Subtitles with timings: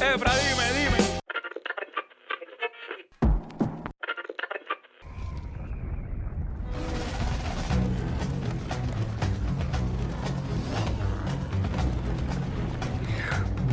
[0.00, 1.02] Efra, dime, dime.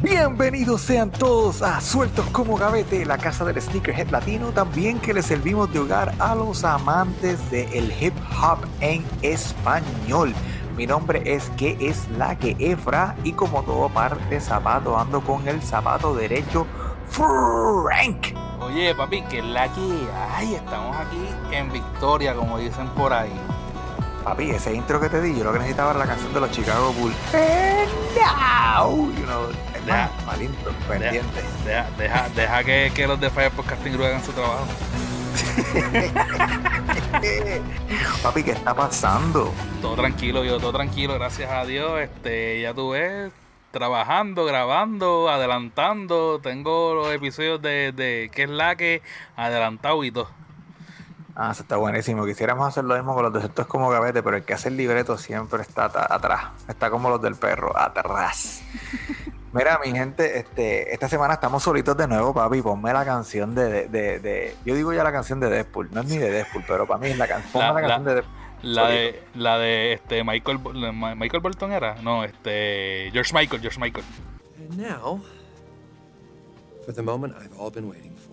[0.01, 5.21] Bienvenidos sean todos a Sueltos como Gavete, la casa del sneakerhead latino, también que le
[5.21, 10.33] servimos de hogar a los amantes del hip hop en español.
[10.79, 15.45] Mi nombre es que es la que Efra y como todo parte zapato ando con
[15.45, 16.65] el zapato derecho
[17.09, 18.33] Frank.
[18.61, 20.55] Oye, papi, que es la que hay.
[20.55, 21.19] Estamos aquí
[21.51, 23.33] en Victoria, como dicen por ahí.
[24.23, 26.51] Papi, ese intro que te di, yo lo que necesitaba era la canción de los
[26.51, 27.17] Chicago Bulls.
[28.15, 29.47] Now, you know,
[29.85, 30.09] Deja.
[30.25, 31.41] mal intro, pendiente.
[31.65, 34.65] Deja, deja, deja que, que los de Fire Podcasting hagan su trabajo.
[38.23, 39.51] Papi, ¿qué está pasando?
[39.81, 41.99] Todo tranquilo, yo todo tranquilo, gracias a Dios.
[41.99, 43.31] Este, ya tú ves,
[43.71, 46.39] trabajando, grabando, adelantando.
[46.41, 49.01] Tengo los episodios de, de que es la que
[49.35, 50.29] adelantado y todo.
[51.35, 52.25] Ah, eso está buenísimo.
[52.25, 54.69] Quisiéramos hacer lo mismo con los de Esto es como gavete, pero el que hace
[54.69, 56.47] el libreto siempre está atrás.
[56.67, 58.61] Está como los del perro, atrás.
[59.51, 62.61] Mira, mi gente, este, esta semana estamos solitos de nuevo, papi.
[62.61, 65.89] Ponme la canción de, de, de- de- Yo digo ya la canción de Deadpool.
[65.91, 67.87] No es ni de Deadpool, pero para mí es la, can- ponme La- la, la-
[67.87, 68.39] canción de Deadpool.
[68.61, 70.59] La de, la de este Michael
[71.15, 74.05] Michael Bolton era, no, este George Michael, George Michael.
[74.59, 75.21] And now,
[76.85, 78.28] for the moment I've all been waiting for.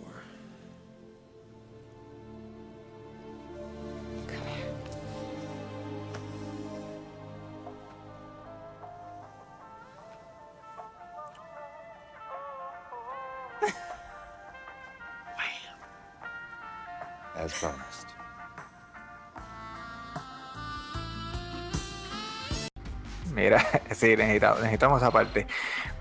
[17.37, 18.07] As promised.
[23.37, 23.63] Mira,
[23.95, 25.47] sí, necesitamos, esa parte.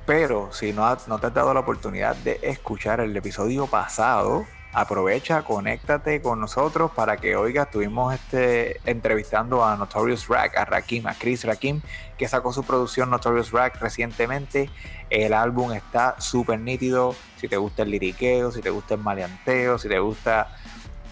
[0.06, 5.42] Pero si no, no te has dado la oportunidad de escuchar el episodio pasado, aprovecha,
[5.42, 7.66] conéctate con nosotros para que oigas.
[7.68, 11.82] Estuvimos este, entrevistando a Notorious Rack, a Rakim, a Chris Rakim,
[12.18, 14.70] que sacó su producción Notorious Rack recientemente.
[15.10, 17.16] El álbum está súper nítido.
[17.38, 20.56] Si te gusta el liriqueo, si te gusta el maleanteo, si te gusta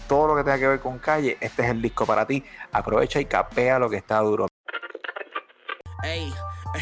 [0.06, 2.44] todo lo que tenga que ver con calle, este es el disco para ti.
[2.72, 4.46] Aprovecha y capea lo que está duro.
[6.02, 6.32] Ey,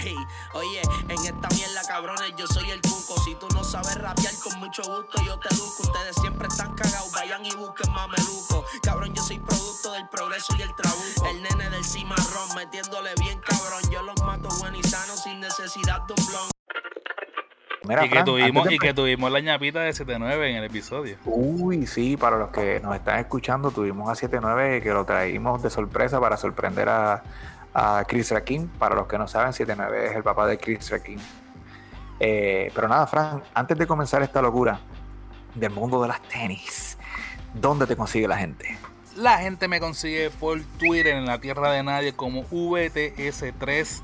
[0.04, 0.16] ey,
[0.54, 3.20] oye, en esta mierda cabrones yo soy el cuco.
[3.24, 5.82] Si tú no sabes rapear con mucho gusto yo te educo.
[5.82, 8.64] Ustedes siempre están cagados, vayan y busquen mameluco.
[8.82, 11.26] Cabrón, yo soy producto del progreso y el trabuco.
[11.30, 13.82] El nene del cimarrón metiéndole bien cabrón.
[13.90, 16.52] Yo los mato buen y sano sin necesidad de un blon.
[17.88, 21.16] Mira, y, que Fran, tuvimos, y que tuvimos la ñapita de 7-9 en el episodio.
[21.24, 25.70] Uy, sí, para los que nos están escuchando, tuvimos a 7-9 que lo traímos de
[25.70, 27.22] sorpresa para sorprender a,
[27.74, 28.68] a Chris Rakim.
[28.68, 31.18] Para los que no saben, 7-9 es el papá de Chris Rakim.
[32.20, 34.78] Eh, pero nada, Fran, antes de comenzar esta locura
[35.54, 36.96] del mundo de las tenis,
[37.52, 38.78] ¿dónde te consigue la gente?
[39.16, 44.02] La gente me consigue por Twitter en la tierra de nadie como VTS3.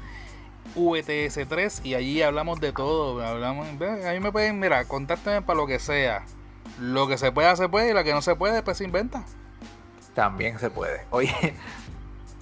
[0.77, 3.25] VTS3 y allí hablamos de todo.
[3.25, 6.25] Hablamos, ve, ahí me pueden, mira, contáctenme para lo que sea.
[6.81, 9.25] Lo que se pueda, se puede y lo que no se puede, pues se inventa.
[10.15, 11.07] También se puede.
[11.11, 11.33] Oye,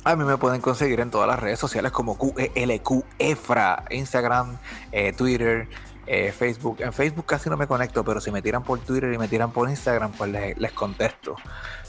[0.05, 4.59] a mí me pueden conseguir en todas las redes sociales como QELQ EFRA, Instagram,
[4.93, 5.69] eh, Twitter,
[6.07, 6.77] eh, Facebook.
[6.81, 9.51] En Facebook casi no me conecto, pero si me tiran por Twitter y me tiran
[9.51, 11.37] por Instagram, pues les, les contesto.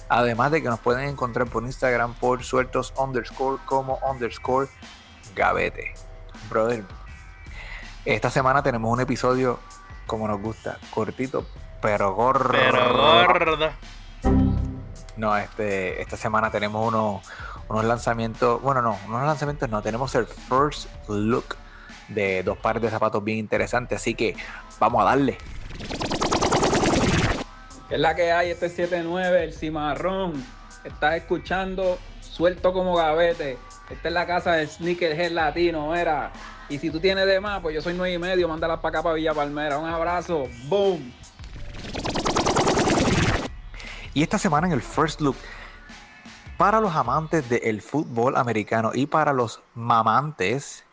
[0.10, 4.68] Además de que nos pueden encontrar por Instagram por sueltos underscore como underscore
[5.36, 5.94] gavete.
[6.50, 6.84] Brother,
[8.06, 9.60] esta semana tenemos un episodio
[10.06, 11.46] como nos gusta, cortito,
[11.82, 12.52] pero gordo.
[12.52, 13.74] Pero gorda.
[15.18, 17.22] No, este, esta semana tenemos unos,
[17.70, 21.56] unos lanzamientos, bueno, no, unos lanzamientos no, tenemos el first look
[22.08, 24.36] de dos pares de zapatos bien interesantes, así que
[24.80, 25.38] vamos a darle.
[27.90, 28.52] ¿Qué es la que hay?
[28.52, 30.46] Este es 79, el cimarrón.
[30.84, 33.58] Estás escuchando suelto como gavete.
[33.90, 36.32] Esta es la casa del sneakerhead latino, era.
[36.68, 39.04] Y si tú tienes de más, pues yo soy nueve y medio, mándalas para acá
[39.04, 39.78] para Villa Palmera.
[39.78, 41.14] Un abrazo, boom.
[44.14, 45.38] Y esta semana en el first look,
[46.58, 50.84] para los amantes del fútbol americano y para los mamantes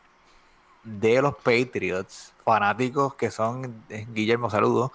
[0.84, 4.92] de los Patriots, fanáticos que son, eh, Guillermo, saludos,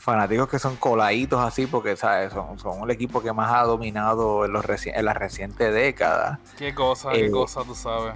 [0.00, 2.32] fanáticos que son coladitos así porque ¿sabes?
[2.32, 6.40] Son, son el equipo que más ha dominado en, los reci- en la reciente década.
[6.56, 8.14] Qué cosa, Eh, qué cosa, tú sabes.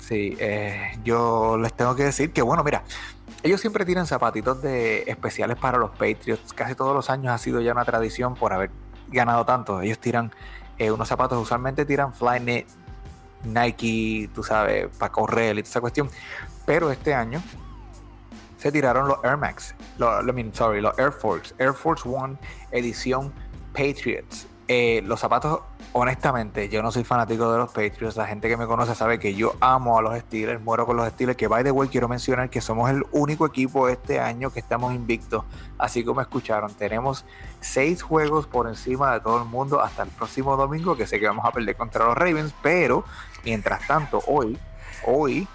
[0.00, 2.82] Sí, eh, yo les tengo que decir que, bueno, mira,
[3.44, 6.52] ellos siempre tiran zapatitos de especiales para los Patriots.
[6.52, 8.70] Casi todos los años ha sido ya una tradición por haber
[9.08, 9.80] ganado tanto.
[9.80, 10.32] Ellos tiran
[10.78, 12.66] eh, unos zapatos, usualmente tiran Flyknit,
[13.44, 16.10] Nike, tú sabes, para correr y toda esa cuestión.
[16.66, 17.40] Pero este año
[18.62, 19.74] se tiraron los Air Max.
[19.98, 22.36] los, sorry, los Air Force, Air Force One
[22.70, 23.32] edición
[23.72, 24.46] Patriots.
[24.68, 25.62] Eh, los zapatos,
[25.92, 28.16] honestamente, yo no soy fanático de los Patriots.
[28.16, 31.08] La gente que me conoce sabe que yo amo a los Steelers, muero con los
[31.08, 31.36] Steelers.
[31.36, 34.94] Que by the way, quiero mencionar que somos el único equipo este año que estamos
[34.94, 35.42] invictos.
[35.76, 37.24] Así como escucharon, tenemos
[37.60, 41.26] seis juegos por encima de todo el mundo hasta el próximo domingo, que sé que
[41.26, 42.54] vamos a perder contra los Ravens.
[42.62, 43.04] Pero
[43.44, 44.56] mientras tanto, hoy,
[45.04, 45.48] hoy,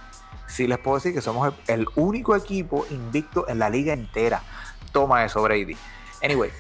[0.48, 4.42] sí les puedo decir que somos el, el único equipo invicto en la liga entera.
[4.92, 5.76] Toma eso, Brady.
[6.24, 6.52] Anyway.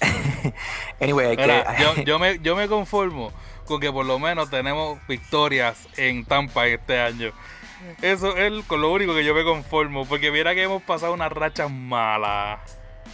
[1.00, 3.32] anyway, hay Mira, que- yo, yo me, yo me conformo
[3.66, 7.32] con que por lo menos tenemos victorias en Tampa este año.
[8.02, 11.30] Eso es con lo único que yo me conformo, porque mira que hemos pasado unas
[11.32, 12.60] rachas malas.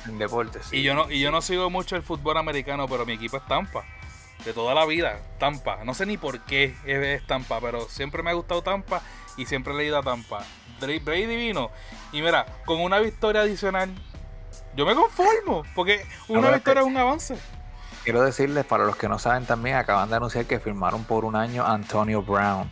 [0.06, 0.66] en deportes.
[0.66, 0.78] sí.
[0.78, 3.46] Y yo no, y yo no sigo mucho el fútbol americano, pero mi equipo es
[3.46, 3.84] Tampa.
[4.44, 5.84] De toda la vida, Tampa.
[5.84, 9.00] No sé ni por qué es, es Tampa, pero siempre me ha gustado Tampa
[9.36, 10.44] y siempre he leído a Tampa.
[10.80, 11.70] Dre- Brady vino.
[12.12, 13.90] Y mira, con una victoria adicional,
[14.76, 17.36] yo me conformo, porque una victoria es un avance.
[18.04, 21.36] Quiero decirles, para los que no saben también, acaban de anunciar que firmaron por un
[21.36, 22.68] año Antonio Brown.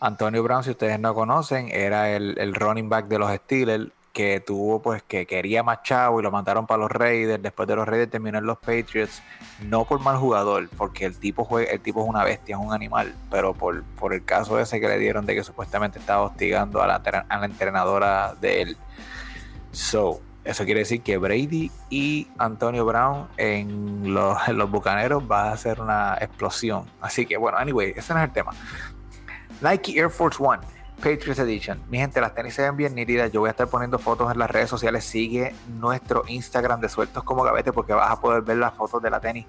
[0.00, 4.40] Antonio Brown, si ustedes no conocen, era el, el running back de los Steelers que
[4.40, 7.42] tuvo, pues, que quería más chavo y lo mandaron para los Raiders.
[7.42, 9.22] Después de los Raiders terminó en los Patriots.
[9.62, 12.72] No por mal jugador, porque el tipo, juega, el tipo es una bestia, es un
[12.72, 16.82] animal, pero por, por el caso ese que le dieron de que supuestamente estaba hostigando
[16.82, 16.96] a la,
[17.28, 18.76] a la entrenadora de él.
[19.72, 25.52] So, eso quiere decir que Brady y Antonio Brown en los, en los Bucaneros va
[25.52, 26.84] a ser una explosión.
[27.00, 28.52] Así que bueno, anyway, ese no es el tema.
[29.60, 30.62] Nike Air Force One,
[30.98, 31.80] Patriots Edition.
[31.88, 33.30] Mi gente, las tenis se ven bien nítidas.
[33.32, 35.04] Yo voy a estar poniendo fotos en las redes sociales.
[35.04, 39.10] Sigue nuestro Instagram de Sueltos como Gavete porque vas a poder ver las fotos de
[39.10, 39.46] la tenis.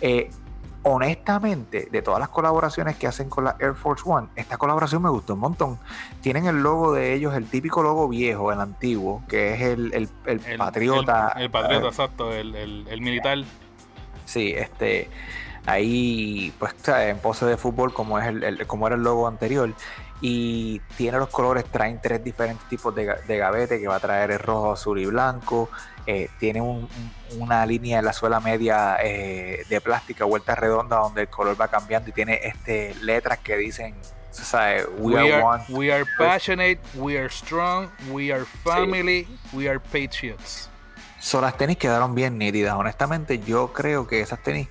[0.00, 0.30] Eh,
[0.82, 5.10] honestamente, de todas las colaboraciones que hacen con la Air Force One, esta colaboración me
[5.10, 5.78] gustó un montón.
[6.22, 10.08] Tienen el logo de ellos, el típico logo viejo, el antiguo, que es el, el-
[10.26, 11.34] el El- patriota.
[11.36, 13.38] El, patriota, eh, exacto, el, el, el militar.
[14.24, 15.08] Sí, este.
[15.66, 19.72] Ahí, pues, en pose de fútbol, como es el, el- como era el logo anterior.
[20.22, 24.30] Y tiene los colores, traen tres diferentes tipos de, de gavete, que va a traer
[24.32, 25.70] el rojo, azul y blanco.
[26.06, 26.88] Eh, tiene un-
[27.32, 31.58] un- una línea en la suela media eh, de plástica, vuelta redonda, donde el color
[31.60, 33.94] va cambiando y tiene este letras que dicen,
[34.30, 34.86] ¿sabes?
[34.98, 35.64] We, We are, are, one.
[35.68, 40.68] we are passionate, we are strong, we are family, we are patriots.
[41.18, 42.74] So, las tenis quedaron bien nítidas.
[42.74, 44.68] Honestamente, yo creo que esas tenis,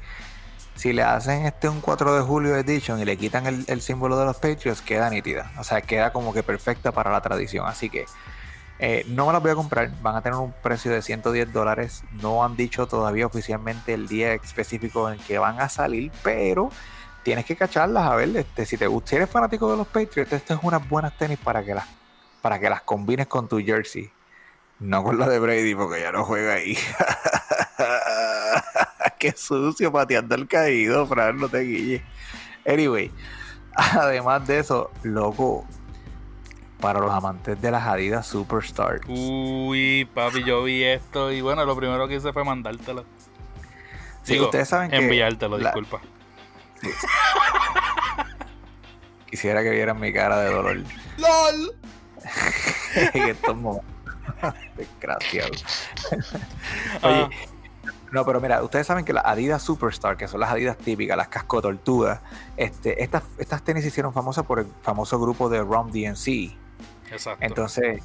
[0.80, 4.18] si le hacen este un 4 de julio edition y le quitan el, el símbolo
[4.18, 5.52] de los Patriots, queda nítida.
[5.58, 7.68] O sea, queda como que perfecta para la tradición.
[7.68, 8.06] Así que
[8.80, 9.92] eh, no me las voy a comprar.
[10.02, 12.06] Van a tener un precio de 110 dólares.
[12.22, 16.70] No han dicho todavía oficialmente el día específico en que van a salir, pero
[17.24, 18.34] tienes que cacharlas a ver.
[18.38, 21.62] Este, si te gusta, eres fanático de los Patriots, estas es unas buenas tenis para
[21.62, 21.88] que las,
[22.42, 24.10] para que las combines con tu jersey.
[24.80, 26.78] No con la de Brady, porque ya no juega ahí.
[29.20, 32.04] Qué sucio pateando el caído, Fran, no te guille.
[32.66, 33.12] Anyway,
[33.76, 35.66] además de eso, loco,
[36.80, 39.02] para los amantes de las Adidas Superstars.
[39.08, 43.04] Uy, papi, yo vi esto y bueno, lo primero que hice fue mandártelo.
[44.24, 46.02] Sí, Digo, ustedes saben que Enviártelo, la- disculpa.
[49.30, 50.78] Quisiera que vieran mi cara de dolor
[51.18, 51.76] ¡LOL!
[53.14, 53.86] en estos momentos.
[54.76, 55.52] Desgraciado.
[56.12, 56.24] Oye,
[57.04, 57.30] Ah,
[58.12, 61.28] No, pero mira, ustedes saben que las Adidas Superstar, que son las Adidas típicas, las
[61.28, 62.20] casco tortugas,
[62.58, 66.56] este, estas, estas tenis se hicieron famosas por el famoso grupo de Rom DNC.
[67.12, 67.46] exacto.
[67.46, 68.02] Entonces,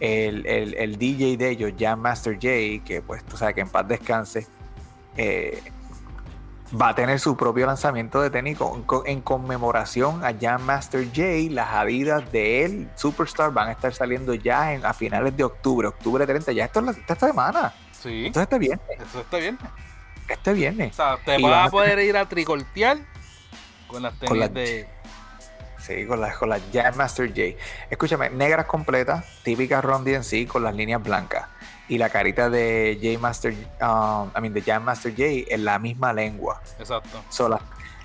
[0.00, 3.68] el, el- el DJ de ellos, Jam Master Jay, que pues tú sabes que en
[3.68, 4.46] paz descanse,
[5.16, 5.62] eh,
[6.80, 11.06] va a tener su propio lanzamiento de tenis con- con- en conmemoración a Jam Master
[11.12, 11.48] Jay.
[11.48, 15.88] Las Adidas de él, Superstar, van a estar saliendo ya en- a finales de octubre,
[15.88, 17.72] octubre 30, ya esto es la- esta semana.
[18.02, 19.58] Sí, Entonces este viernes, eso está bien.
[20.28, 20.92] este viernes.
[20.92, 22.98] O sea, te vas a poder ir a tricortear
[23.86, 24.88] con las tenis Con la- de.
[25.80, 27.58] Sí, con las con la Jam Master J.
[27.88, 31.46] Escúchame, negras completas, típicas Ron DNC con las líneas blancas.
[31.88, 35.78] Y la carita de J Master, um, I mean, de Jam Master J en la
[35.78, 36.60] misma lengua.
[36.78, 37.22] Exacto.
[37.30, 37.62] So, las,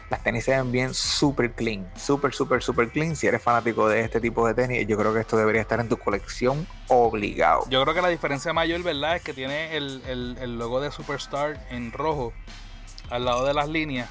[0.09, 3.15] las tenis se ven bien super clean, super, super, super clean.
[3.15, 5.89] Si eres fanático de este tipo de tenis, yo creo que esto debería estar en
[5.89, 7.63] tu colección obligado.
[7.69, 9.15] Yo creo que la diferencia mayor, ¿verdad?
[9.15, 12.33] Es que tiene el, el- el logo de Superstar en rojo
[13.09, 14.09] al lado de las líneas.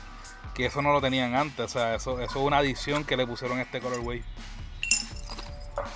[0.55, 1.65] Que eso no lo tenían antes.
[1.65, 4.23] O sea, eso, eso es una adición que le pusieron a este colorway.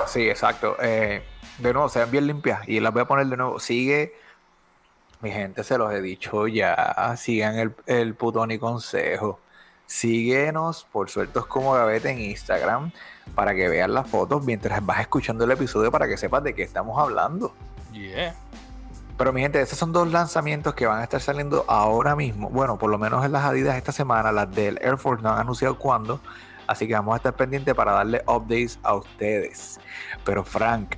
[0.06, 0.76] Sí, exacto.
[0.80, 1.22] Eh,
[1.58, 2.68] de nuevo, se ven bien limpias.
[2.68, 3.60] Y las voy a poner de nuevo.
[3.60, 4.14] Sigue.
[5.20, 7.14] Mi gente, se los he dicho ya.
[7.16, 9.40] Sigan el, el putón y consejo.
[9.88, 12.92] Síguenos por sueltos como gavete en Instagram
[13.34, 16.62] para que vean las fotos mientras vas escuchando el episodio para que sepas de qué
[16.62, 17.54] estamos hablando.
[17.92, 18.34] Yeah.
[19.16, 22.50] Pero mi gente, esos son dos lanzamientos que van a estar saliendo ahora mismo.
[22.50, 25.38] Bueno, por lo menos en las Adidas esta semana, las del Air Force no han
[25.40, 26.20] anunciado cuándo.
[26.66, 29.80] Así que vamos a estar pendientes para darle updates a ustedes.
[30.22, 30.96] Pero Frank,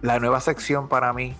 [0.00, 1.36] la nueva sección para mí,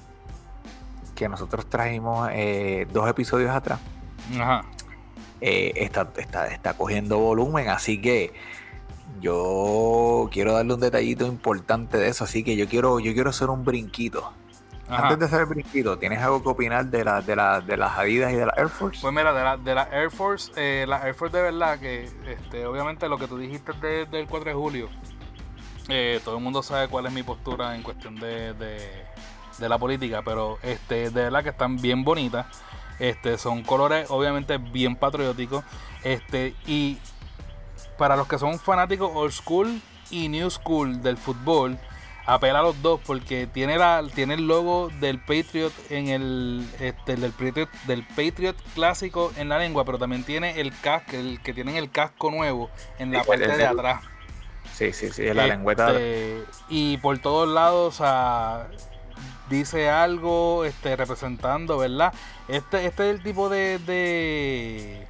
[1.15, 3.81] que nosotros trajimos eh, dos episodios atrás,
[4.39, 4.67] Ajá.
[5.41, 7.69] Eh, está, está, está cogiendo volumen.
[7.69, 8.33] Así que
[9.21, 12.25] yo quiero darle un detallito importante de eso.
[12.25, 14.33] Así que yo quiero, yo quiero hacer un brinquito.
[14.89, 15.05] Ajá.
[15.05, 17.97] Antes de hacer el brinquito, ¿tienes algo que opinar de, la, de, la, de las
[17.97, 18.99] Adidas y de la Air Force?
[19.01, 22.11] Pues mira, de la, de la Air Force, eh, la Air Force de verdad que,
[22.27, 24.89] este, obviamente lo que tú dijiste de- del 4 de julio,
[25.89, 29.05] eh, todo el mundo sabe cuál es mi postura en cuestión de, de-
[29.59, 32.47] de la política, pero este, de verdad que están bien bonitas,
[33.01, 35.65] este, son colores obviamente bien patrióticos,
[36.05, 36.99] este, y
[37.99, 39.81] para los que son fanáticos old school
[40.11, 41.79] y new school del fútbol,
[42.27, 47.17] apela a los dos porque tiene la tiene el logo del Patriot en el este,
[47.17, 51.53] del Patriot del Patriot clásico en la lengua, pero también tiene el casco el que
[51.55, 54.03] tienen el casco nuevo en la Sí, parte el- de el- atrás.
[54.75, 55.93] Sí, sí, sí, es la Este, lengüeta.
[56.71, 58.69] Y por todos lados, o sea,
[59.51, 62.15] dice algo este, representando, ¿verdad?
[62.49, 65.07] Este, este es el tipo de, de,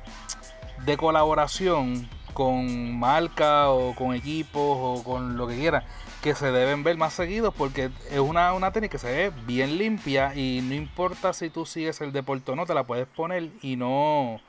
[0.85, 5.85] de colaboración con marcas o con equipos o con lo que quieran
[6.23, 9.79] que se deben ver más seguidos porque es una, una tenis que se ve bien
[9.79, 13.49] limpia y no importa si tú sigues el deporte o no, te la puedes poner
[13.63, 14.41] y no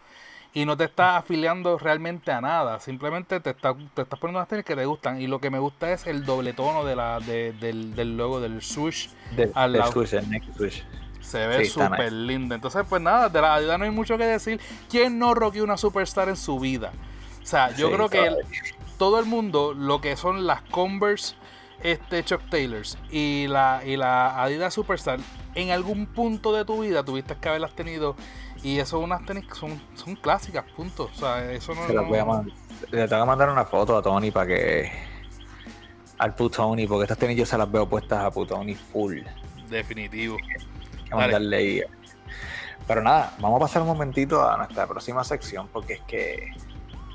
[0.53, 4.49] y no te estás afiliando realmente a nada, simplemente te, está- te estás poniendo unas
[4.49, 7.19] tenis que te gustan y lo que me gusta es el doble tono de la,
[7.19, 10.85] de- del, del logo del swoosh, de, al del el Nike Switch.
[11.21, 12.55] se ve Sí, está súper linda.
[12.55, 14.59] Entonces, pues nada, de la Adidas no hay mucho que decir.
[14.89, 16.91] ¿Quién no rockeó una superstar en su vida?
[17.41, 18.37] O sea, yo Sí, creo que el-
[18.97, 21.35] todo el mundo, lo que son las Converse
[21.81, 25.19] este, Chuck Taylors y la, y la Adidas Superstar,
[25.55, 28.15] en algún punto de tu vida tuviste que haberlas tenido.
[28.63, 31.09] Y eso unas tenis que son, son clásicas, punto.
[31.11, 32.53] O sea, eso no Se las voy a mandar.
[32.91, 34.91] Le tengo que mandar una foto a Tony para que.
[36.17, 39.21] Al Putoni, porque estas tenis yo se las veo puestas a Putoni full.
[39.69, 40.37] Definitivo.
[40.37, 41.81] Hay que mandarle ahí.
[42.87, 46.53] Pero nada, vamos a pasar un momentito a nuestra próxima sección, porque es que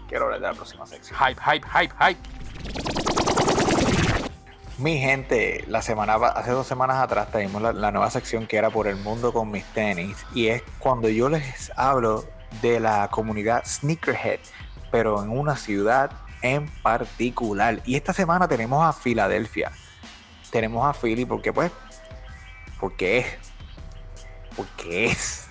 [0.09, 1.19] quiero hablar de la próxima sección.
[1.19, 3.06] Hype, hype, hype, hype.
[4.79, 8.69] Mi gente, la semana hace dos semanas atrás traímos la, la nueva sección que era
[8.69, 12.27] por el mundo con mis tenis y es cuando yo les hablo
[12.61, 14.41] de la comunidad sneakerhead,
[14.91, 16.11] pero en una ciudad
[16.43, 17.81] en particular.
[17.87, 19.73] Y esta semana tenemos a Filadelfia.
[20.51, 21.73] Tenemos a Philly porque pues,
[22.79, 23.27] porque es,
[24.57, 25.49] porque es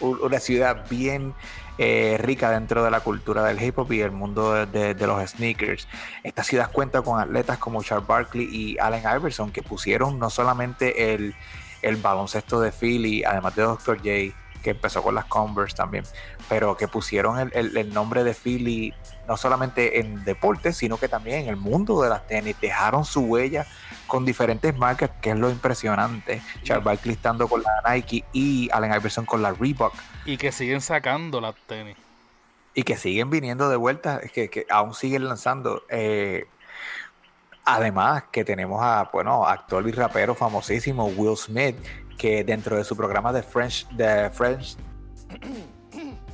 [0.00, 1.34] una ciudad bien
[1.78, 5.88] eh, rica dentro de la cultura del hip hop y el mundo de, los sneakers.
[6.22, 11.14] Esta ciudad cuenta con atletas como Charles Barkley y Allen Iverson que pusieron no solamente
[11.14, 11.34] el,
[11.82, 13.96] el baloncesto de Philly, además de Dr.
[13.98, 14.08] J,
[14.62, 16.04] que empezó con las Converse también,
[16.48, 18.94] pero que pusieron el, el- el nombre de Philly
[19.28, 22.56] no solamente en deportes, sino que también en el mundo de las tenis.
[22.60, 23.66] Dejaron su huella
[24.06, 26.42] con diferentes marcas, que es lo impresionante.
[26.62, 29.94] Charles Barkley estando con la Nike y Allen Iverson con la Reebok
[30.24, 31.96] Y que siguen sacando las tenis.
[32.74, 35.84] y que siguen viniendo de vuelta, es que, que aún siguen lanzando.
[35.88, 36.46] Eh,
[37.64, 41.76] además que tenemos a, bueno, actor y rapero famosísimo Will Smith,
[42.18, 44.76] que dentro de su programa de French, de French,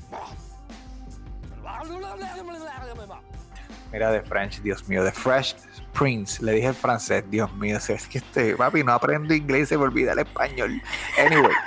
[3.92, 5.56] mira de French, Dios mío, de Fresh
[5.92, 9.76] Prince, le dije el francés, Dios mío, es que este papi no aprendo inglés, se
[9.76, 10.82] me olvida el español.
[11.18, 11.52] Anyway.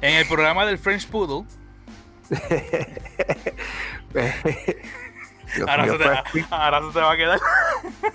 [0.00, 1.44] En el programa del French Poodle,
[5.54, 7.40] Dios ahora mío, se, te, Fresh Prince ahora se te va a quedar.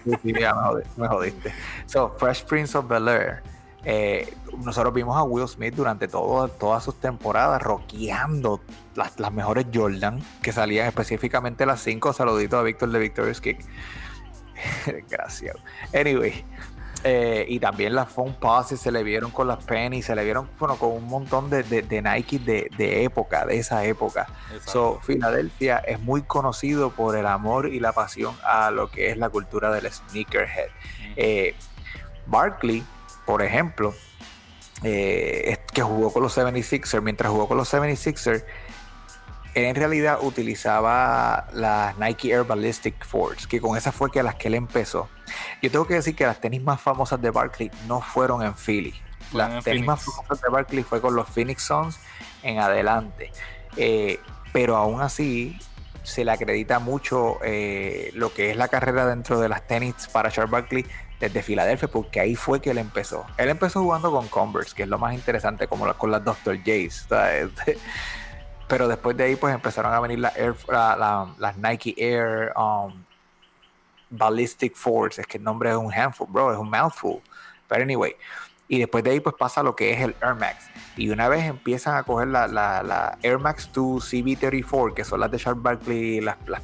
[0.04, 0.56] Sí, sí, ya
[0.98, 1.54] me, jodiste.
[1.86, 3.44] So, Fresh Prince of Bel Air.
[3.84, 8.62] eh, nosotros vimos a Will Smith durante todo, todas sus temporadas rockeando
[8.96, 12.14] las, las mejores Jordan que salían específicamente las 5.
[12.14, 13.60] Saludito a Víctor de Victorious Kick.
[15.10, 15.56] Gracias.
[15.94, 16.46] Anyway.
[17.04, 20.48] eh, y también las Phone Passes se le vieron con las Penny, se le vieron
[20.60, 24.28] bueno, con un montón de, de, de Nike de, de época, de esa época.
[24.66, 29.18] So, Filadelfia es muy conocido por el amor y la pasión a lo que es
[29.18, 30.70] la cultura del sneakerhead.
[31.16, 31.56] Eh,
[32.28, 32.84] Barkley,
[33.26, 33.96] por ejemplo,
[34.84, 38.44] eh, que jugó con los 76ers, mientras jugó con los 76ers,
[39.54, 44.36] él en realidad utilizaba las Nike Air Ballistic Force, que con esas fue que las
[44.36, 45.10] que él empezó.
[45.62, 48.94] Yo tengo que decir que las tenis más famosas de Barkley no fueron en Philly.
[49.34, 52.00] Las en tenis más famosas de Barkley fue con los Phoenix Suns
[52.44, 53.32] en adelante.
[53.78, 54.20] Eh,
[54.54, 55.58] pero aún así
[56.04, 60.32] se le acredita mucho eh, lo que es la carrera dentro de las tenis para
[60.32, 60.86] Charles Barkley
[61.20, 63.26] desde Filadelfia, porque ahí fue que él empezó.
[63.38, 66.58] Él empezó jugando con Converse, que es lo más interesante, como con las Dr.
[66.64, 67.08] J's.
[68.72, 70.34] Pero después de ahí, pues empezaron a venir las
[70.70, 73.04] la, Nike Air um,
[74.10, 75.20] Ballistic Force.
[75.20, 77.20] Es que el nombre es un handful, bro, es un mouthful.
[77.68, 78.16] Pero anyway,
[78.70, 80.70] y después de ahí, pues pasa lo que es el Air Max.
[80.96, 85.30] Y una vez empiezan a coger la, la, Air Max 2 CB34, que son las
[85.30, 86.62] de Charles Barkley, las, las,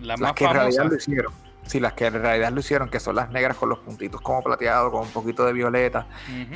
[0.00, 1.34] las, que en realidad lo hicieron.
[1.66, 4.42] Sí, las que en realidad lo hicieron, que son las negras con los puntitos como
[4.42, 6.06] plateados, con un poquito de violeta,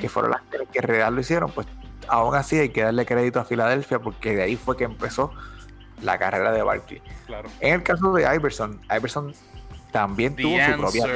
[0.01, 0.41] que fueron las
[0.73, 1.67] que, en realidad lo hicieron, pues
[2.09, 5.33] aún así hay que darle crédito a Filadelfia porque de ahí fue que empezó
[6.03, 7.03] la carrera de Barkley.
[7.27, 7.49] Claro.
[7.61, 9.35] En el caso de Iverson, Iverson
[9.93, 11.07] también tuvo su propia.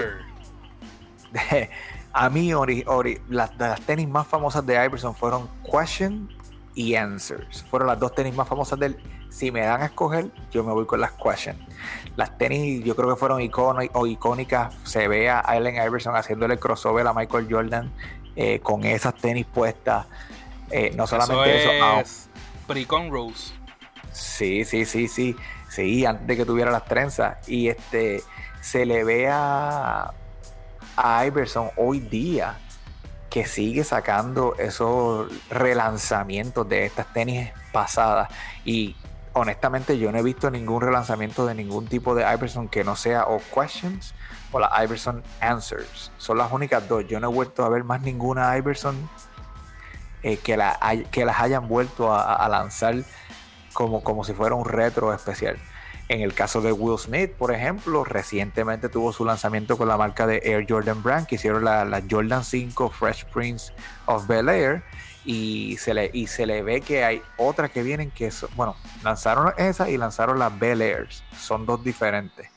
[2.12, 2.84] A mí, ori,
[3.28, 6.28] las, las, tenis más famosas de Iverson fueron Question
[6.74, 7.62] y Answers.
[7.64, 8.96] Fueron las dos tenis más famosas de él.
[9.28, 11.56] Si me dan a escoger, yo me voy con las Question.
[12.16, 14.74] Las tenis, yo creo que fueron icono, o icónicas.
[14.84, 17.92] Se ve a Allen Iverson haciéndole crossover a Michael Jordan
[18.34, 20.06] eh, con esas tenis puestas.
[20.70, 21.70] Eh, no solamente eso.
[21.70, 22.28] eso es
[22.66, 23.52] pre-con Rose.
[24.12, 25.36] Sí, sí, sí, sí.
[25.70, 27.48] Sí, antes de que tuviera las trenzas.
[27.48, 28.22] Y este
[28.60, 30.12] se le ve a
[31.00, 32.58] a Iverson hoy día
[33.30, 38.28] que sigue sacando esos relanzamientos de estas tenis pasadas
[38.64, 38.96] y
[39.32, 43.26] honestamente yo no he visto ningún relanzamiento de ningún tipo de Iverson que no sea
[43.26, 44.12] o Questions
[44.50, 46.10] o la Iverson Answers.
[46.18, 47.06] Son las únicas dos.
[47.06, 49.08] Yo no he vuelto a ver más ninguna Iverson
[50.22, 50.78] eh, que, la,
[51.10, 52.96] que las hayan vuelto a, lanzar
[53.72, 55.58] como, como si fuera un retro especial.
[56.08, 60.26] En el caso de Will Smith, por ejemplo, recientemente tuvo su lanzamiento con la marca
[60.26, 63.72] de Air Jordan Brand, que hicieron la, Jordan 5 Fresh Prince
[64.06, 64.82] of Bel Air.
[65.26, 68.76] Y se, le, y se le ve que hay otras que vienen que, son, bueno,
[69.04, 71.22] lanzaron esa y lanzaron las Bel Airs.
[71.38, 72.48] Son dos diferentes.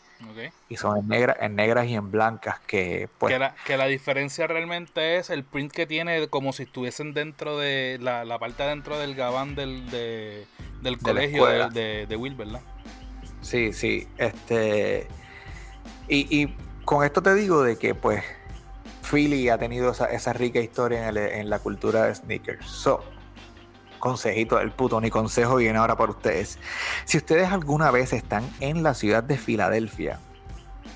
[0.70, 3.34] Y son en, negra, en negras y en blancas que pues...
[3.34, 7.58] Que la, que la diferencia realmente es el print que tiene como si estuviesen dentro
[7.58, 12.62] de la, la parte dentro del gabán del, del colegio de, de, de Will, ¿verdad?
[13.42, 14.08] Sí, sí.
[14.18, 15.08] Este.
[16.08, 16.48] Y,
[16.86, 18.24] con esto te digo de que, pues,
[19.10, 22.66] Philly ha tenido esa, rica historia en, la cultura de sneakers.
[22.66, 23.04] So,
[24.02, 26.60] consejito del puto, ni consejo viene ahora para ustedes.
[27.06, 30.20] Si ustedes alguna vez están en la ciudad de Filadelfia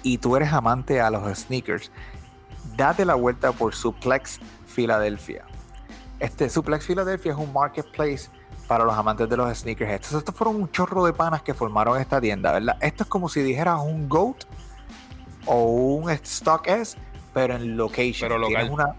[0.03, 1.89] y tú eres amante a los sneakers,
[2.75, 5.45] date la vuelta por Suplex Filadelfia.
[6.19, 8.29] Este Suplex Filadelfia es un marketplace
[8.67, 9.91] para los amantes de los sneakers.
[9.91, 12.77] Estos, estos fueron un chorro de panas que formaron esta tienda, ¿verdad?
[12.81, 14.43] Esto es como si dijeras un GOAT
[15.45, 16.97] o un Stock S,
[17.33, 18.29] pero en location.
[18.29, 18.69] Pero local.
[18.71, 18.95] Una,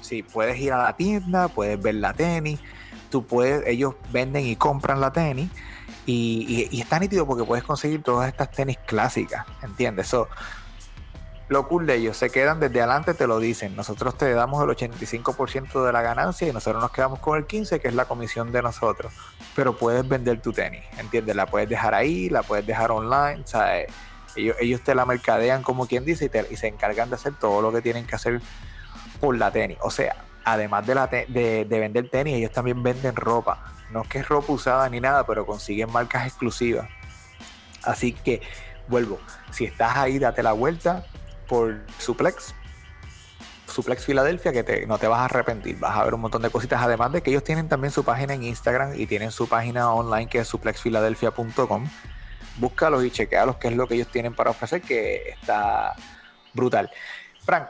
[0.00, 2.60] sí, puedes ir a la tienda, puedes ver la tenis,
[3.10, 5.50] tú puedes, ellos venden y compran la tenis.
[6.04, 10.06] Y, y, está nítido porque puedes conseguir todas estas tenis clásicas, ¿entiendes?
[10.06, 10.28] So,
[11.48, 13.76] lo cool de ellos, se quedan desde adelante, te lo dicen.
[13.76, 17.80] Nosotros te damos el 85% de la ganancia y nosotros nos quedamos con el 15%,
[17.80, 19.12] que es la comisión de nosotros.
[19.54, 21.36] Pero puedes vender tu tenis, ¿entiendes?
[21.36, 23.86] La puedes dejar ahí, la puedes dejar online, ¿sabes?
[24.34, 27.72] Ellos, ellos te la mercadean como quien dice y, se encargan de hacer todo lo
[27.72, 28.40] que tienen que hacer
[29.20, 29.78] por la tenis.
[29.82, 33.72] O sea, además de, la de, de vender tenis, ellos también venden ropa.
[33.90, 36.88] No es que es ropa usada ni nada, pero consiguen marcas exclusivas.
[37.82, 38.40] Así que
[38.88, 39.18] vuelvo,
[39.50, 41.04] si estás ahí, date la vuelta,
[41.48, 42.54] por Suplex.
[43.66, 45.78] Suplex Filadelfia, que te, no te vas a arrepentir.
[45.78, 46.80] Vas a ver un montón de cositas.
[46.80, 50.28] Además de que ellos tienen también su página en Instagram y tienen su página online
[50.28, 51.88] que es suplexfiladelfia.com.
[52.58, 55.94] Búscalos y chequealos qué es lo que ellos tienen para ofrecer, que está
[56.54, 56.90] brutal.
[57.44, 57.68] Frank,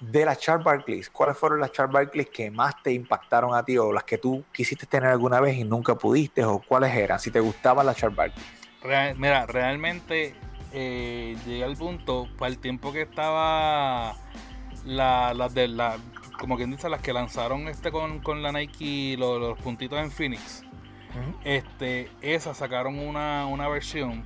[0.00, 3.76] de las Char Barclays, ¿cuáles fueron las Char Barclays que más te impactaron a ti
[3.78, 7.18] o las que tú quisiste tener alguna vez y nunca pudiste o cuáles eran?
[7.18, 9.16] Si te gustaban las Char Barclays.
[9.16, 10.34] mira, realmente
[10.72, 14.16] eh, llegué al punto, para el tiempo que estaba
[14.84, 15.96] las de la,
[16.38, 20.64] como quien dice, las que lanzaron este con, la Nike, los, puntitos en Phoenix,
[21.44, 24.24] este, esas sacaron una, versión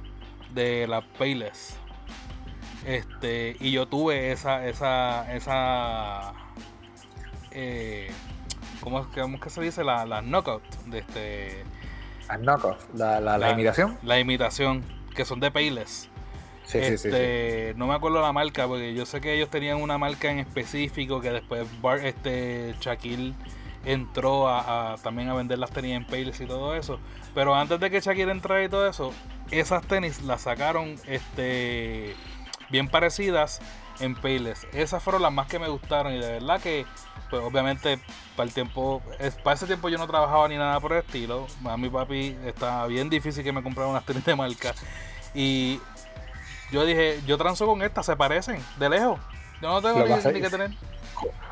[0.53, 1.79] de la Payless.
[2.87, 6.33] Este, y yo tuve esa, esa, esa,
[7.53, 8.11] eh,
[8.81, 9.85] ¿cómo, es que se dice?
[9.85, 11.65] La, la knockout de este.
[12.29, 13.99] La knockout, la, la, imitación.
[14.03, 14.83] La imitación,
[15.15, 16.09] que son de Payless.
[16.73, 20.39] Este, no me acuerdo la marca, porque yo sé que ellos tenían una marca en
[20.39, 21.69] específico que después
[22.03, 23.35] este Shaquille
[23.85, 26.99] entró a, también a vender las tenis en Payless y todo eso.
[27.35, 29.13] Pero antes de que Shaquille entrara y todo eso,
[29.51, 32.15] esas tenis las sacaron este
[32.73, 33.61] bien parecidas
[34.01, 34.67] en Payless.
[34.73, 36.87] Esas fueron las más que me gustaron y de verdad que
[37.31, 38.01] pues obviamente
[38.37, 39.03] para el tiempo,
[39.45, 41.47] para ese tiempo yo no trabajaba ni nada por el estilo.
[41.65, 44.75] A mi papi estaba bien difícil que me comprara unas tenis de marca.
[45.35, 45.81] Y
[46.73, 49.21] yo dije, yo transo con estas, se parecen, de lejos.
[49.61, 50.71] Yo no tengo ni, ni que tener.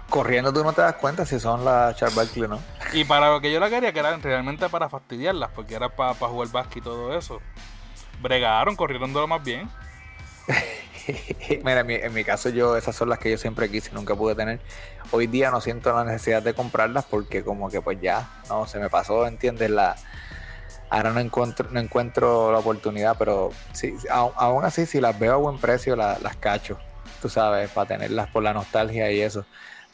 [0.09, 2.61] Corriendo tú no te das cuenta si son las Charles Barkley o no.
[2.93, 6.15] Y para lo que yo la quería, que era realmente para fastidiarlas, porque era para
[6.15, 7.41] jugar básquet y todo eso.
[8.21, 9.71] Bregaron, corrieron de lo más bien.
[11.65, 14.61] Mira, en mi, caso yo, esas son las que yo siempre quise nunca pude tener.
[15.11, 18.79] Hoy día no siento la necesidad de comprarlas porque como que pues ya, no, se
[18.79, 19.71] me pasó, ¿entiendes?
[19.71, 19.97] La,
[20.91, 25.37] ahora no encuentro, no encuentro la oportunidad, pero sí, aún, así si las veo a
[25.37, 26.79] buen precio la- las cacho,
[27.23, 29.47] tú sabes, para tenerlas por la nostalgia y eso.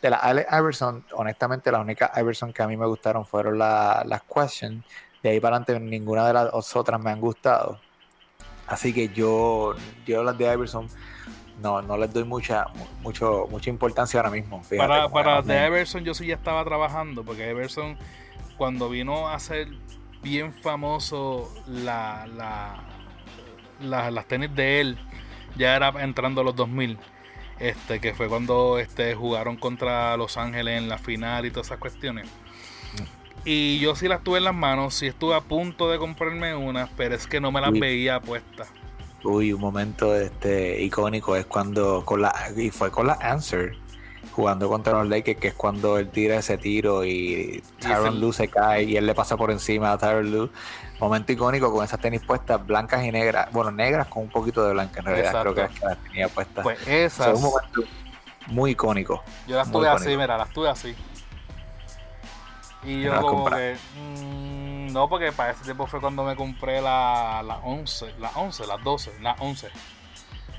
[0.03, 4.05] De las Allen Iverson, honestamente las únicas Iverson que a mí me gustaron fueron la-
[4.07, 4.85] las Question.
[5.23, 7.86] De ahí para adelante ninguna de las otras me han gustado.
[8.67, 9.75] Así que yo,
[10.07, 10.89] yo las de Iverson
[11.63, 14.63] no, no les doy mucha, mu- mucho, mucha importancia ahora mismo.
[14.63, 17.97] fíjate, para para me- Everson yo sí ya estaba trabajando, porque Everson
[18.59, 19.69] cuando vino a ser
[20.23, 22.77] bien famoso la, la,
[23.81, 24.99] la- las tenis de él,
[25.57, 26.99] ya era entrando a los 2000.
[27.59, 31.79] Este, que fue cuando este, jugaron contra Los Ángeles en la final y todas esas
[31.79, 32.29] cuestiones.
[33.49, 36.91] Y yo sí las tuve en las manos, sí estuve a punto de comprarme unas,
[36.97, 37.79] pero es que no me las Uy.
[37.79, 38.67] veía puestas.
[39.23, 43.77] Uy, un momento este icónico es cuando con la y fue con la Answer
[44.33, 48.49] jugando contra los Lakers, que es cuando él tira ese tiro y Tyron Lue se
[48.49, 50.51] cae y él le pasa por encima a Tyron Lue.
[51.01, 54.73] Momento icónico con esas tenis puestas blancas y negras, bueno, negras con un poquito de
[54.73, 55.55] blanca en realidad, Exacto.
[55.55, 56.63] creo que es que las tenía puestas.
[56.65, 57.83] Pues O sea, esas, un momento
[58.49, 59.23] muy icónico.
[59.47, 60.95] yo las tuve así, mira, las tuve así.
[62.87, 63.77] Y ¿Y yo como compraste?
[63.95, 68.31] que, mm, no, porque para ese tiempo fue cuando me compré la, la 11, la
[68.31, 69.69] 11, las 12, la 11.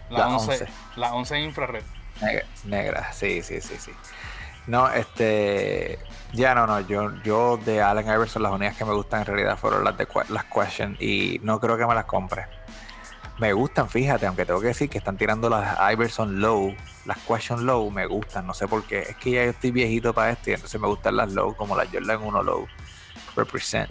[0.10, 0.68] La, La 11, 11.
[0.96, 1.84] la 11 infrared.
[2.22, 3.92] Negra, negra, sí, sí, sí, sí.
[4.68, 5.98] No, este.
[6.34, 6.82] Ya no, no.
[6.82, 10.08] Yo, yo de Allen Iverson, las únicas que me gustan en realidad fueron las de
[10.30, 10.98] las Question.
[11.00, 12.46] Y no creo que me las compre.
[13.40, 16.76] Me gustan, fíjate, aunque tengo que decir que están tirando las Iverson Low,
[17.08, 18.46] las Question Low, me gustan.
[18.46, 19.00] No sé por qué.
[19.00, 21.76] Es que ya yo estoy viejito para esto y entonces me gustan las Low, como
[21.76, 22.68] las Jordan 1 Low.
[23.36, 23.90] Represent.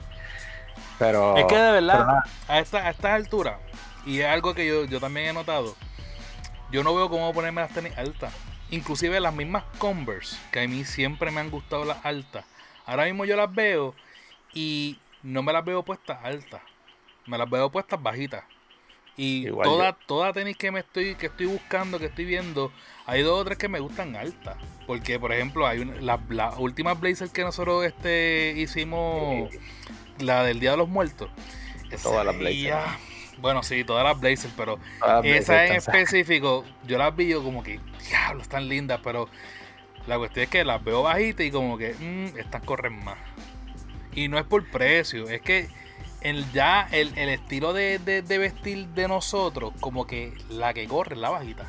[0.99, 1.37] Pero.
[1.37, 2.07] es que de verdad,
[2.47, 3.57] a, esta, a estas alturas,
[4.05, 5.75] y es algo que yo, yo también he notado,
[6.71, 8.33] yo no veo cómo ponerme las tenis altas.
[8.69, 12.45] Inclusive las mismas Converse, que a mí siempre me han gustado las altas.
[12.85, 13.95] Ahora mismo yo las veo
[14.53, 16.61] y no me las veo puestas altas.
[17.27, 18.45] Me las veo puestas bajitas.
[19.17, 22.71] Y Igual toda, toda tenis que me estoy, que estoy buscando, que estoy viendo,
[23.07, 24.57] hay dos o tres que me gustan altas.
[24.87, 29.51] Porque, por ejemplo, hay una, las las últimas Blazer que nosotros este, hicimos,
[30.21, 31.29] la del Día de los Muertos.
[32.03, 32.43] Todas las esa Blazer.
[32.43, 32.99] veía-
[33.39, 37.43] Bueno, sí, todas las Blazer, pero todas esa Blazers en específico, yo las vi yo
[37.43, 39.29] como que, diablo, están lindas, pero
[40.07, 43.19] la cuestión es que las veo bajitas y como que, mm, estas corren más.
[44.15, 45.69] Y no es por precio, es que
[46.23, 50.87] el, ya el, el estilo de, de- de vestir de nosotros, como que la que
[50.87, 51.67] corre es la bajita.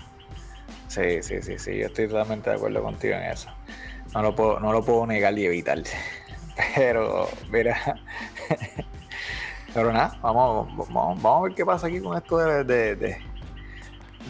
[0.88, 3.50] Sí, sí, sí, sí, yo estoy totalmente de acuerdo contigo en eso.
[4.14, 5.80] No lo puedo, no lo puedo negar y evitar.
[6.76, 8.02] Pero, mira.
[9.74, 13.18] Pero nada, vamos, vamos, vamos a ver qué pasa aquí con esto de, de, de,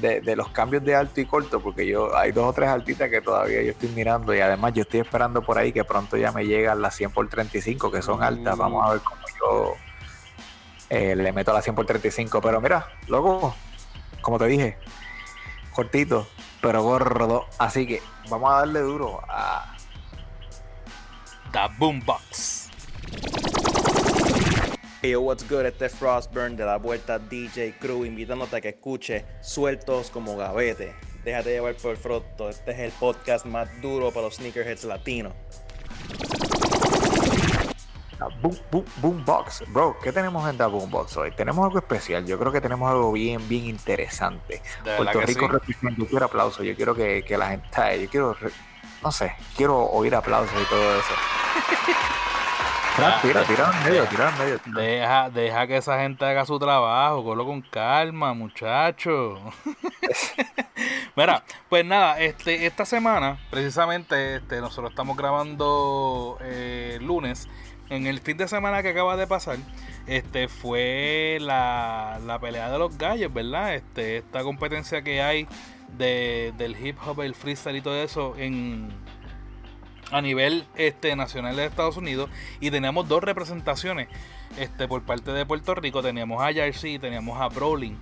[0.02, 3.10] de- de los cambios de alto y corto, porque yo hay dos o tres altitas
[3.10, 6.32] que todavía yo estoy mirando y además yo estoy esperando por ahí que pronto ya
[6.32, 8.58] me llegan las 100 por 35, que son altas.
[8.58, 9.74] Vamos a ver cómo yo
[10.90, 12.42] eh, le meto a las 100 por 35.
[12.42, 13.56] Pero mira, loco,
[14.22, 14.78] como te dije,
[15.72, 16.28] cortito,
[16.68, 17.46] pero gordo.
[17.60, 19.78] Así que vamos a darle duro a.
[21.54, 22.70] The Boombox.
[25.02, 25.66] Hey, yo, what's good?
[25.66, 30.94] Este es Frostburn de la Vuelta DJ Crew, invitándote a que escuche Sueltos como Gavete.
[31.24, 32.50] Déjate llevar por el froto.
[32.50, 35.34] Este es el podcast más duro para los sneakerheads latinos.
[38.42, 39.64] Boom, boom, Boombox.
[39.72, 41.32] Bro, ¿qué tenemos en la Boombox hoy?
[41.32, 42.26] Tenemos algo especial.
[42.26, 44.62] Yo creo que tenemos algo bien, bien interesante.
[44.84, 45.74] De Puerto Rico sí.
[45.98, 46.66] Yo quiero aplausos.
[46.66, 48.04] Yo quiero que, que la gente.
[48.04, 48.36] Yo quiero.
[49.04, 51.14] No sé, quiero oír aplausos y todo eso.
[52.98, 54.58] Tira, tira, tira en medio, tira en medio.
[54.58, 54.82] tira.
[54.82, 59.40] Deja, deja que esa gente haga su trabajo, colo con calma, muchacho.
[61.16, 67.48] Mira, pues nada, este, esta semana, precisamente, este, nosotros estamos grabando eh, lunes.
[67.90, 69.58] En el fin de semana que acaba de pasar,
[70.08, 73.76] este, fue la, la pelea de los gallos, ¿verdad?
[73.76, 75.48] Este, esta competencia que hay
[75.98, 78.90] de, del hip hop, el freestyle y todo eso en,
[80.12, 84.08] a nivel este, nacional de Estados Unidos y teníamos dos representaciones
[84.58, 86.02] este, por parte de Puerto Rico.
[86.02, 87.98] Teníamos a Jersey y teníamos a Brolin.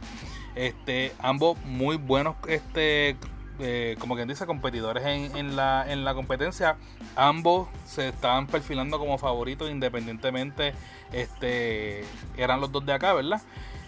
[0.56, 3.18] Este, ambos muy buenos, este,
[3.60, 6.78] eh, como quien dice, competidores en, en la, en la competencia.
[7.16, 10.74] Ambos se estaban perfilando como favoritos independientemente.
[11.12, 12.04] Este,
[12.38, 13.42] eran los dos de acá, ¿verdad?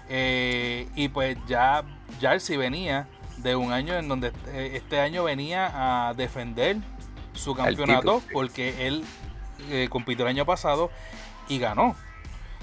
[0.09, 1.83] Eh, y pues ya
[2.19, 6.77] Jersey venía de un año en donde eh, este año venía a defender
[7.33, 9.03] su campeonato porque él
[9.69, 10.89] eh, compitió el año pasado
[11.47, 11.95] y ganó.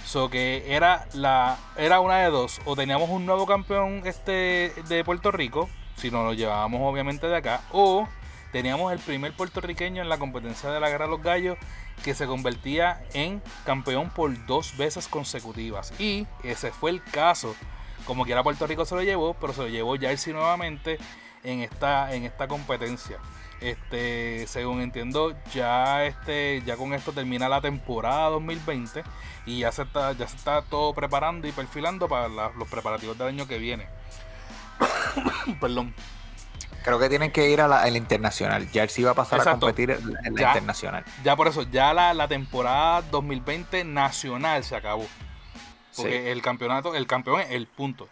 [0.04, 5.02] So que era la era una de dos, o teníamos un nuevo campeón este de
[5.02, 8.09] Puerto Rico, si nos lo llevábamos obviamente de acá, o
[8.52, 11.59] teníamos el primer puertorriqueño en la competencia de la Guerra de los Gallos
[12.02, 15.92] que se convertía en campeón por dos veces consecutivas.
[15.98, 17.54] Y ese fue el caso.
[18.07, 20.98] Como quiera Puerto Rico se lo llevó, pero se lo llevó Jersey nuevamente
[21.42, 23.18] en esta, en esta competencia.
[23.61, 29.02] Este, según entiendo, ya este, ya con esto termina la temporada 2020
[29.46, 33.28] y ya se está, ya se está todo preparando y perfilando para los preparativos del
[33.28, 33.87] año que viene.
[35.61, 35.94] Perdón.
[36.85, 38.68] Creo que tienen que ir a la, a la internacional.
[38.68, 39.57] Jersey va a pasar Exacto.
[39.66, 40.48] a competir en la Ya.
[40.48, 41.05] internacional.
[41.24, 45.07] Ya por eso, ya la, la temporada 2020 nacional se acabó.
[45.96, 46.29] Porque Sí.
[46.29, 48.09] el campeonato, el campeón es el punto.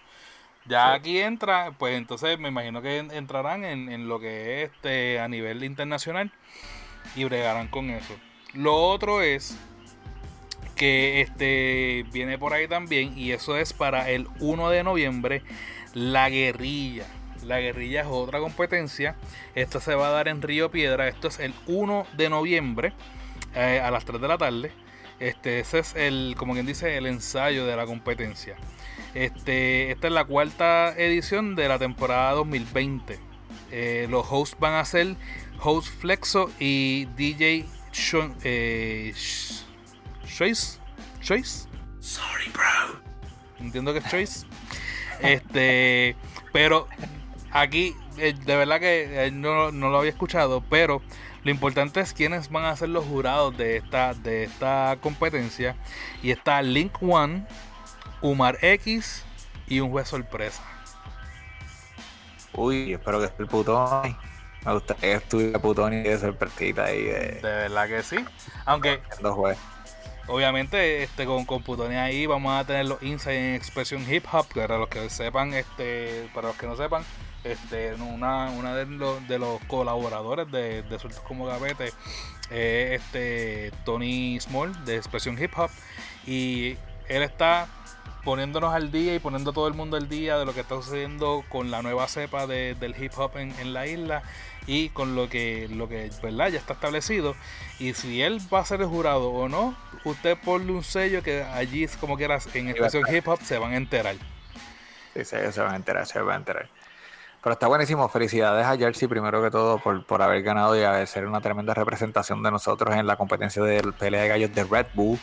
[0.65, 0.97] Ya Sí.
[1.01, 5.21] aquí entra, pues entonces me imagino que en- entrarán en, en lo que es este
[5.21, 6.33] a nivel internacional
[7.17, 8.15] y bregarán con eso.
[8.55, 9.57] Lo otro es
[10.77, 15.43] que este viene por ahí también y eso es para el 1 de noviembre
[15.95, 17.07] la guerrilla.
[17.45, 19.17] La guerrilla es otra competencia.
[19.55, 21.09] Esto se va a dar en Río Piedra.
[21.09, 22.93] Esto es el 1 de noviembre
[23.55, 24.71] eh, a las 3 de la tarde.
[25.19, 28.57] Este, ese es el, como quien dice, el ensayo de la competencia.
[29.15, 33.19] Este, esta es la cuarta edición de la temporada 2020.
[33.71, 35.17] Eh, los hosts van a ser
[35.61, 39.13] Host Flexo y DJ Sho- eh.
[40.27, 40.79] Choice.
[42.01, 43.01] Sorry, bro.
[43.61, 44.47] Entiendo que es Choice.
[45.23, 46.17] Este,
[46.53, 46.89] pero
[47.51, 51.03] aquí, eh, de verdad que eh, no, no lo había escuchado, pero
[51.45, 55.77] lo importante es quiénes van a ser los jurados de esta, de esta competencia.
[56.23, 57.47] Y está Link One,
[58.21, 59.25] Umar X
[59.67, 60.63] y un juez sorpresa.
[62.55, 64.17] Uy, espero que esté el putón.
[64.65, 68.25] Me gustaría que estuviera putón y de sorpresita ahí de, De verdad que sí.
[68.65, 69.72] Aunque dos jueces.
[70.29, 74.79] Obviamente, este, con Computones ahí vamos a tener los insights en expresión hip hop, para
[74.79, 77.05] los que sepan, este, para los que no sepan,
[77.45, 81.89] este, una, una de, los, de los colaboradores de, de Sueltos como Gavete
[82.51, 85.71] es este Tony Small de expresión hip hop
[86.27, 86.77] y
[87.09, 87.67] él está
[88.25, 91.43] poniéndonos al día y poniendo todo el mundo al día de lo que está sucediendo
[91.49, 94.23] con la nueva cepa de- del hip hop en, en la isla
[94.69, 97.35] y con lo que lo que verdad ya está establecido
[97.81, 99.75] y si él va a ser el jurado o no
[100.05, 103.77] usted ponle un sello que allí como quieras en expresión hip hop se van a
[103.77, 104.17] enterar
[105.15, 106.69] Sí, se, se van a enterar, se van a enterar.
[107.43, 108.09] Pero está buenísimo.
[108.09, 111.75] Felicidades a Jersey, primero que todo, por, por haber ganado y haber ser una tremenda
[111.75, 115.19] representación de nosotros en la competencia del pelea de gallos de Red Bull.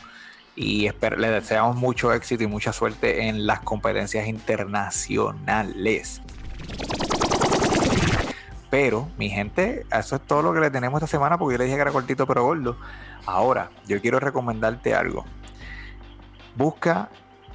[0.55, 6.21] Y le deseamos mucho éxito y mucha suerte en las competencias internacionales.
[8.69, 11.63] Pero, mi gente, eso es todo lo que le tenemos esta semana porque yo le
[11.63, 12.75] dije que era cortito pero gordo.
[13.31, 15.23] Ahora, yo quiero recomendarte algo.
[16.55, 17.09] Busca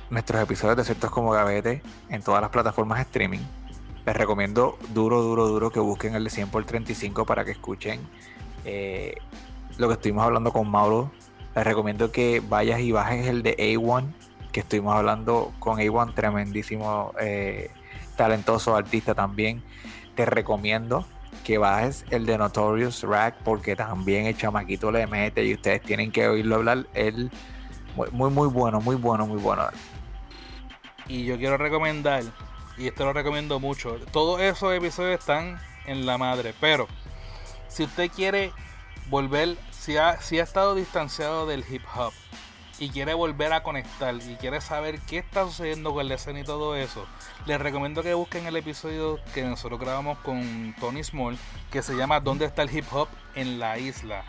[0.09, 3.41] nuestros episodios de Ciertos como Gavete en todas las plataformas de streaming.
[4.07, 8.01] Les recomiendo duro, duro, duro que busquen el de 100 por 35 para que escuchen
[8.65, 9.17] eh,
[9.77, 11.11] lo que estuvimos hablando con Mauro.
[11.57, 14.13] Les recomiendo que vayas y bajes el de A1,
[14.53, 17.73] que estuvimos hablando con A1, tremendísimo, eh,
[18.17, 19.61] talentoso artista también.
[20.15, 21.05] Te recomiendo
[21.45, 26.11] que bajes el de Notorious Rack porque también el chamaquito le mete y ustedes tienen
[26.11, 26.87] que oírlo hablar.
[26.95, 27.31] Él,
[27.95, 29.69] muy, muy, muy bueno, muy bueno, muy bueno.
[31.07, 32.25] y yo quiero recomendar
[32.77, 36.89] y esto lo recomiendo mucho todos esos episodios están en la madre pero
[37.69, 38.51] si usted quiere
[39.11, 42.13] volver si ha, si ha estado distanciado del hip hop
[42.79, 46.45] y quiere volver a conectar y quiere saber qué está sucediendo con la escena y
[46.45, 47.07] todo eso,
[47.47, 51.39] les recomiendo que busquen el episodio que nosotros grabamos con Tony Small,
[51.71, 54.25] que se llama ¿Dónde está el hip hop en la isla?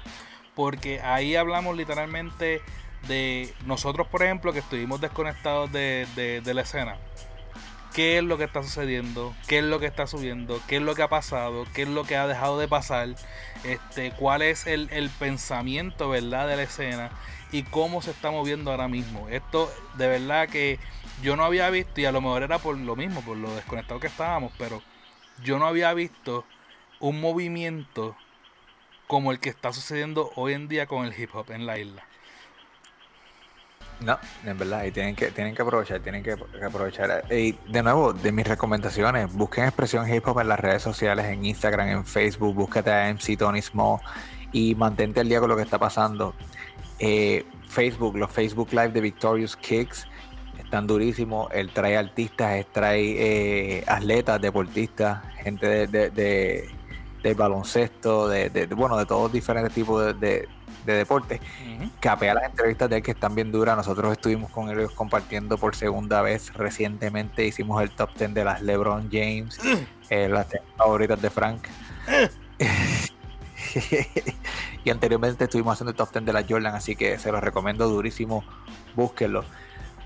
[0.54, 2.62] Porque ahí hablamos literalmente
[3.08, 6.98] de nosotros, por ejemplo, que estuvimos desconectados de, de- la escena.
[7.94, 9.34] ¿Qué es lo que está sucediendo?
[9.48, 10.60] ¿Qué es lo que está subiendo?
[10.68, 11.66] ¿Qué es lo que ha pasado?
[11.74, 13.10] ¿Qué es lo que ha dejado de pasar?
[13.64, 17.12] Este, ¿Cuál es el, el pensamiento verdad de la escena?
[17.56, 19.30] Y cómo se está moviendo ahora mismo.
[19.30, 20.78] Esto de verdad que
[21.24, 23.98] yo no había visto, y a lo mejor era por lo mismo, por lo desconectado
[24.02, 24.82] que estábamos, pero
[25.41, 26.44] yo no había visto
[27.00, 28.18] un movimiento
[29.08, 32.04] como el que está sucediendo hoy en día con el hip hop en la isla.
[34.02, 37.24] No, en verdad, y tienen que, tienen que aprovechar, tienen que, aprovechar.
[37.32, 41.46] Y de nuevo, de mis recomendaciones, busquen expresión hip hop en las redes sociales, en
[41.46, 44.02] Instagram, en Facebook, búscate a MC Tony Small
[44.52, 46.36] y mantente al día con lo que está pasando.
[47.00, 50.08] Eh, Facebook, los Facebook Live de Victorious Kicks,
[50.60, 51.52] están durísimos.
[51.54, 53.16] Él trae artistas, él trae
[53.80, 56.70] eh, atletas, deportistas, gente de, de, de-
[57.24, 60.48] de baloncesto, de, bueno, de todos diferentes tipos de, de-
[60.86, 61.40] de deportes.
[61.42, 61.90] Ujú.
[62.00, 63.76] Capea las entrevistas de él que están bien duras.
[63.76, 67.44] Nosotros estuvimos con ellos compartiendo por segunda vez recientemente.
[67.46, 69.60] Hicimos el top 10 de las LeBron James,
[70.12, 71.64] eh, las 10 favoritas de Frank.
[74.84, 77.88] y anteriormente estuvimos haciendo el top 10 de las Jordan, así que se los recomiendo
[77.88, 78.43] durísimo.
[78.95, 79.43] Búsquenlo.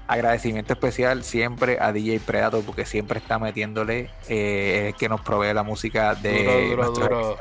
[0.07, 5.53] Agradecimiento especial siempre a DJ Predator porque siempre está metiéndole, eh, el que nos provee
[5.53, 7.37] la música de Duro, duro, nuestros duro.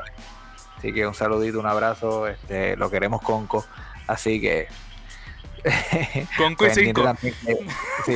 [0.79, 3.65] Así que un saludito, un abrazo, este, lo queremos Conco.
[4.07, 4.67] Así que.
[6.37, 6.93] Conco y sí,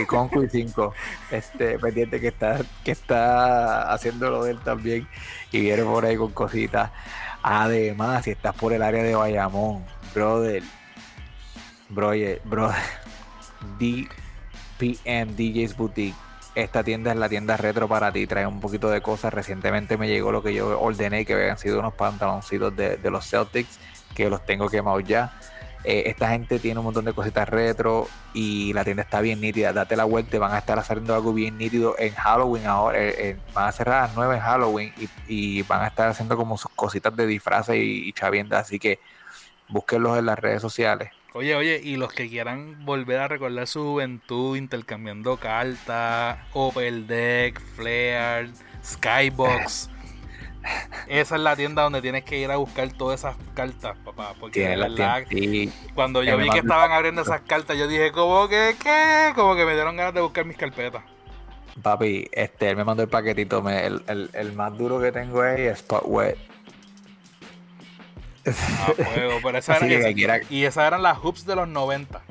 [0.05, 0.93] Conco y 5.
[1.31, 5.09] Este, pendiente que está, que está haciendo lo de él también.
[5.51, 6.91] Y viene por ahí con cositas.
[7.43, 10.63] Además, si estás por el área de Bayamón, brother.
[11.89, 12.81] Brother, brother.
[13.79, 16.15] DPM DJs Boutique.
[16.55, 18.25] Esta tienda es la tienda retro para ti.
[18.27, 19.33] Trae un poquito de cosas.
[19.33, 23.29] Recientemente me llegó lo que yo ordené, que habían sido unos pantaloncitos de, de los
[23.29, 23.79] Celtics,
[24.15, 25.33] que los tengo quemados ya.
[25.83, 29.73] Eh, esta gente tiene un montón de cositas retro y la tienda está bien nítida.
[29.73, 32.99] Date la vuelta van a estar haciendo algo bien nítido en Halloween ahora.
[32.99, 34.93] eh, eh, van a cerrar a las 9 en Halloween
[35.27, 38.67] y, van a estar haciendo como sus cositas de disfraces y, y chaviendas.
[38.67, 38.99] Así que
[39.67, 41.11] búsquenlos en las redes sociales.
[41.35, 47.59] Oye, oye, y los que quieran volver a recordar su juventud intercambiando cartas, Opel Deck,
[47.75, 48.51] Flare,
[48.83, 49.89] Skybox.
[51.07, 54.33] Esa es la tienda donde tienes que ir a buscar todas esas cartas, papá.
[54.39, 55.23] Porque de verdad,
[55.93, 59.31] cuando yo vi que estaban abriendo esas cartas, yo dije, ¿cómo que qué?
[59.35, 61.03] Como que me dieron ganas de buscar mis carpetas.
[61.81, 63.61] Papi, este, él me mandó el paquetito.
[63.61, 66.37] me- el, el- el más duro que tengo es Spot Wet.
[68.45, 69.39] A fuego.
[69.41, 72.21] Pero esa Así era- que esa- quiera- y esas eran las hoops de los 90.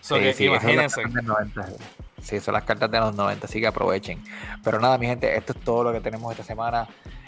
[0.00, 1.02] So Sí, que sí, esas son las imagínense.
[1.02, 1.66] cartas del 90.
[2.22, 4.22] Sí, son las cartas de los 90, así que aprovechen.
[4.62, 6.86] Pero nada, mi gente, esto es todo lo que tenemos esta semana.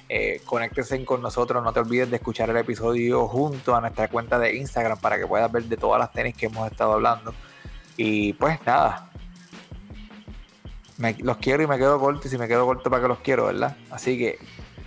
[0.08, 4.38] Eh, conéctense con nosotros, no te olvides de escuchar el episodio junto a nuestra cuenta
[4.38, 7.34] de Instagram para que puedas ver de todas las tenis que hemos estado hablando.
[7.96, 9.10] Y pues nada,
[10.98, 13.18] me- los quiero y me quedo corto y si me quedo corto para que los
[13.20, 13.76] quiero, ¿verdad?
[13.90, 14.38] Así que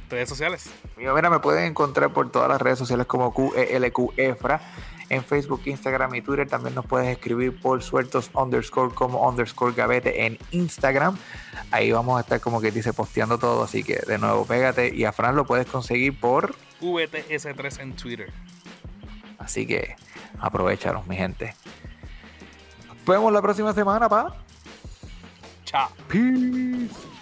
[0.10, 0.70] Redes sociales.
[0.96, 4.62] Mira, mira, me pueden encontrar por todas las redes sociales como QELQ Efra.
[5.10, 10.26] En Facebook, Instagram y Twitter también nos puedes escribir por sueltos underscore como underscore gavete
[10.26, 11.18] en Instagram.
[11.72, 13.64] Ahí vamos a estar como que dice posteando todo.
[13.64, 14.94] Así que de nuevo, pégate.
[14.94, 16.56] Y a Fran lo puedes conseguir por.
[16.82, 18.34] VTS3 en Twitter.
[19.38, 19.96] Así que
[20.40, 21.56] aprovecharos, mi gente.
[22.88, 24.36] Nos vemos la próxima semana, pa.
[25.64, 25.90] Chao.
[26.08, 27.17] Peace.